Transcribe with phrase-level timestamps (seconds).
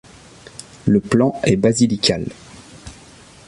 [0.87, 2.25] Le plan est basilical.